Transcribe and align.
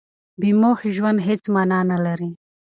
بې 0.39 0.49
موخې 0.61 0.89
ژوند 0.97 1.19
هېڅ 1.27 1.43
مانا 1.53 1.79
نه 1.91 1.97
لري. 2.05 2.29